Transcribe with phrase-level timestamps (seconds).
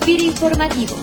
[0.00, 0.94] Suspiro Informativo.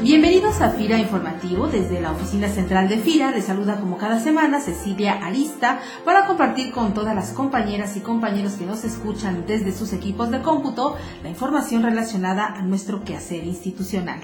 [0.00, 1.66] Bienvenidos a FIRA Informativo.
[1.66, 6.70] Desde la oficina central de FIRA les saluda como cada semana Cecilia Arista para compartir
[6.70, 11.30] con todas las compañeras y compañeros que nos escuchan desde sus equipos de cómputo la
[11.30, 14.20] información relacionada a nuestro quehacer institucional.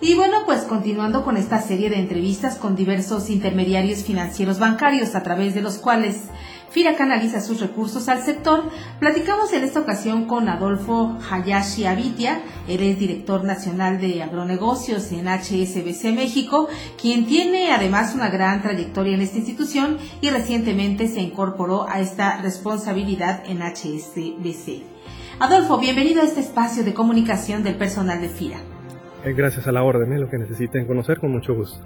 [0.00, 5.22] Y bueno, pues continuando con esta serie de entrevistas con diversos intermediarios financieros bancarios a
[5.22, 6.24] través de los cuales
[6.70, 8.64] FIRA canaliza sus recursos al sector,
[8.98, 15.28] platicamos en esta ocasión con Adolfo Hayashi Avitia, él es director nacional de agronegocios en
[15.28, 16.68] HSBC México,
[17.00, 22.42] quien tiene además una gran trayectoria en esta institución y recientemente se incorporó a esta
[22.42, 24.82] responsabilidad en HSBC.
[25.38, 28.73] Adolfo, bienvenido a este espacio de comunicación del personal de FIRA.
[29.24, 30.18] Eh, gracias a la orden, ¿eh?
[30.18, 31.78] lo que necesiten conocer con mucho gusto.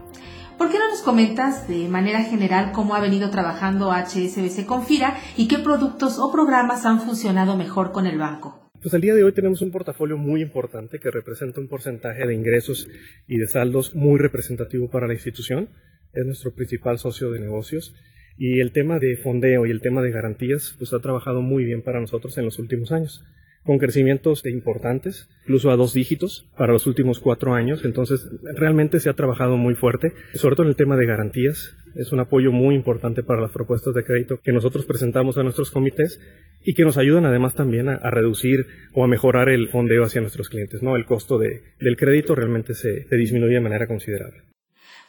[0.58, 5.16] ¿Por qué no nos comentas de manera general cómo ha venido trabajando HSBC con FIRA
[5.36, 8.72] y qué productos o programas han funcionado mejor con el banco?
[8.82, 12.34] Pues al día de hoy tenemos un portafolio muy importante que representa un porcentaje de
[12.34, 12.88] ingresos
[13.28, 15.68] y de saldos muy representativo para la institución.
[16.12, 17.94] Es nuestro principal socio de negocios.
[18.36, 21.82] Y el tema de fondeo y el tema de garantías pues ha trabajado muy bien
[21.82, 23.24] para nosotros en los últimos años
[23.68, 27.84] con crecimientos importantes, incluso a dos dígitos para los últimos cuatro años.
[27.84, 31.76] Entonces, realmente se ha trabajado muy fuerte, sobre todo en el tema de garantías.
[31.94, 35.70] Es un apoyo muy importante para las propuestas de crédito que nosotros presentamos a nuestros
[35.70, 36.18] comités
[36.64, 40.48] y que nos ayudan además también a, reducir o a mejorar el fondeo hacia nuestros
[40.48, 40.82] clientes.
[40.82, 40.96] ¿no?
[40.96, 44.44] El costo de, del crédito realmente se disminuye de manera considerable.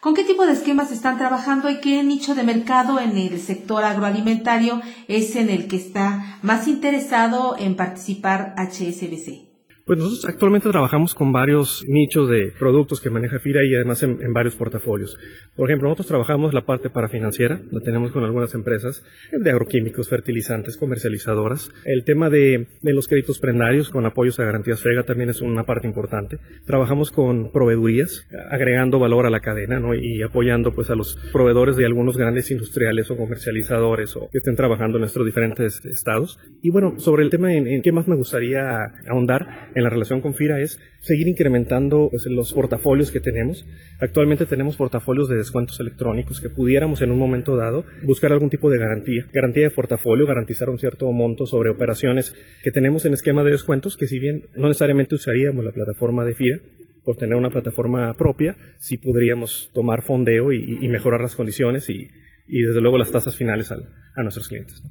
[0.02, 3.84] ¿Con qué tipo de esquemas están trabajando y qué nicho de mercado en el sector
[3.84, 9.49] agroalimentario es en el que está más interesado en participar HSBC?
[9.90, 14.20] Pues nosotros actualmente trabajamos con varios nichos de productos que maneja FIRA y además en,
[14.34, 15.18] varios portafolios.
[15.56, 20.08] Por ejemplo, nosotros trabajamos la parte para financiera, la tenemos con algunas empresas de agroquímicos,
[20.08, 21.72] fertilizantes, comercializadoras.
[21.86, 25.88] El tema de, los créditos prendarios con apoyos a garantías FEGA también es una parte
[25.88, 26.38] importante.
[26.68, 29.96] Trabajamos con proveedurías, agregando valor a la cadena ¿no?
[29.96, 34.56] y apoyando pues a los proveedores de algunos grandes industriales o comercializadores o que estén
[34.56, 36.38] trabajando en nuestros diferentes estados.
[36.62, 38.62] Y bueno, sobre el tema en, en qué más me gustaría
[39.10, 43.66] ahondar, en la relación con FIRA es seguir incrementando pues, los portafolios que tenemos.
[44.00, 48.70] Actualmente tenemos portafolios de descuentos electrónicos que pudiéramos en un momento dado buscar algún tipo
[48.70, 49.26] de garantía.
[49.34, 53.98] Garantía de portafolio, garantizar un cierto monto sobre operaciones que tenemos en esquema de descuentos
[53.98, 56.60] que si bien no necesariamente usaríamos la plataforma de FIRA,
[57.04, 62.10] por tener una plataforma propia, sí podríamos tomar fondeo y, mejorar las condiciones y,
[62.50, 64.82] y desde luego las tasas finales a nuestros clientes.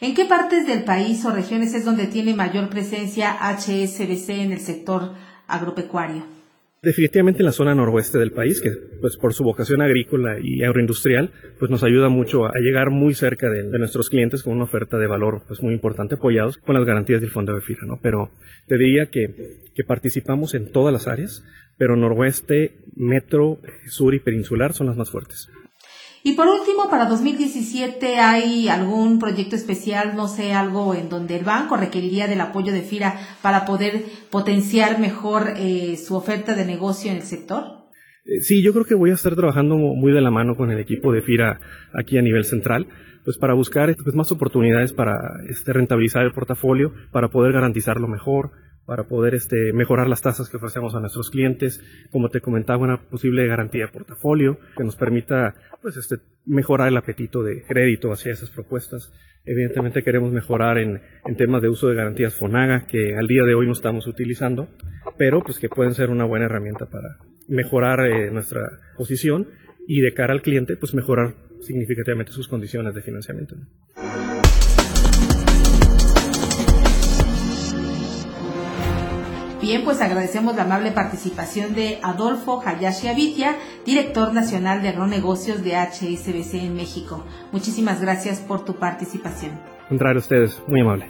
[0.00, 4.60] ¿En qué partes del país o regiones es donde tiene mayor presencia HSBC en el
[4.60, 5.12] sector
[5.48, 6.24] agropecuario?
[6.80, 8.70] Definitivamente en la zona noroeste del país, que
[9.00, 13.50] pues por su vocación agrícola y agroindustrial, pues nos ayuda mucho a llegar muy cerca
[13.50, 17.20] de, nuestros clientes con una oferta de valor pues muy importante, apoyados con las garantías
[17.20, 17.98] del Fondo de FIRA, ¿no?
[18.00, 18.30] Pero
[18.68, 21.44] te diría que, que participamos en todas las áreas,
[21.76, 23.58] pero noroeste, metro,
[23.88, 25.48] sur y peninsular son las más fuertes.
[26.28, 31.44] Y por último, para 2017 hay algún proyecto especial, no sé, algo en donde el
[31.46, 37.10] banco requeriría del apoyo de FIRA para poder potenciar mejor eh, su oferta de negocio
[37.10, 37.64] en el sector.
[38.26, 40.78] Eh, sí, yo creo que voy a estar trabajando muy de la mano con el
[40.78, 41.60] equipo de FIRA
[41.94, 42.86] aquí a nivel central,
[43.24, 45.14] pues para buscar pues, más oportunidades para
[45.48, 48.50] este, rentabilizar el portafolio, para poder garantizarlo mejor,
[48.88, 51.84] para poder este, mejorar las tasas que ofrecemos a nuestros clientes.
[52.10, 56.16] Como te comentaba, una posible garantía de portafolio que nos permita pues, este,
[56.46, 59.12] mejorar el apetito de crédito hacia esas propuestas.
[59.44, 63.54] Evidentemente queremos mejorar en, en, temas de uso de garantías FONAGA que al día de
[63.54, 64.70] hoy no estamos utilizando,
[65.18, 68.62] pero pues que pueden ser una buena herramienta para mejorar eh, nuestra
[68.96, 69.48] posición
[69.86, 73.54] y de cara al cliente pues mejorar significativamente sus condiciones de financiamiento.
[79.60, 85.74] Bien, pues agradecemos la amable participación de Adolfo Hayashi Avitia, director nacional de agronegocios de
[85.74, 87.24] HSBC en México.
[87.50, 89.58] Muchísimas gracias por tu participación.
[89.88, 91.06] Contrario a ustedes, muy amable.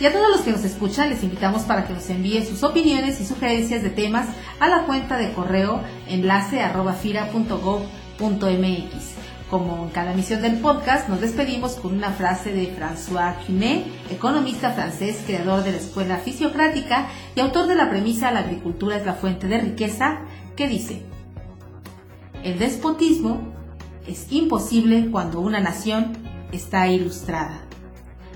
[0.00, 3.20] Y a todos los que nos escuchan, les invitamos para que nos envíen sus opiniones
[3.20, 4.28] y sugerencias de temas
[4.60, 6.94] a la cuenta de correo enlace arroba
[9.50, 14.72] como en cada emisión del podcast, nos despedimos con una frase de François Cunet, economista
[14.72, 19.14] francés, creador de la escuela fisiocrática y autor de la premisa La agricultura es la
[19.14, 20.20] fuente de riqueza,
[20.56, 21.02] que dice,
[22.44, 23.54] el despotismo
[24.06, 26.16] es imposible cuando una nación
[26.52, 27.62] está ilustrada.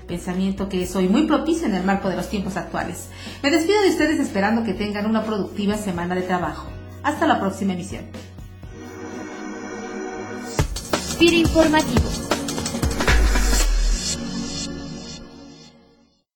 [0.07, 3.09] Pensamiento que es hoy muy propicio en el marco de los tiempos actuales.
[3.41, 6.67] Me despido de ustedes esperando que tengan una productiva semana de trabajo.
[7.03, 8.05] Hasta la próxima emisión.
[11.17, 12.32] FIRA Informativo